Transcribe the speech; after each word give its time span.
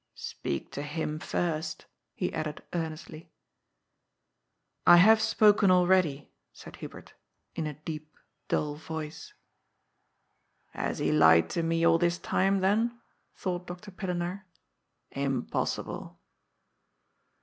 "Speak 0.33 0.71
to 0.71 0.81
him 0.81 1.19
first," 1.19 1.85
he 2.15 2.33
added 2.33 2.63
earnestly." 2.73 3.29
I 4.93 4.97
have 4.97 5.21
spoken 5.21 5.69
already," 5.69 6.31
said 6.51 6.77
Hubert, 6.77 7.13
in 7.53 7.67
a 7.67 7.73
deep, 7.75 8.17
dull 8.47 8.73
voice. 8.77 9.35
ALAS, 10.73 10.73
POOR 10.73 10.73
HUBERT! 10.73 10.97
381 10.97 11.29
"Has 11.29 11.33
he 11.37 11.39
lied 11.43 11.49
to 11.51 11.61
me 11.67 11.85
all 11.85 11.99
this 11.99 12.17
time, 12.17 12.61
then?" 12.61 12.99
thought 13.35 13.67
Dr. 13.67 13.91
Pillenaar." 13.91 14.45
Impossible." 15.11 16.19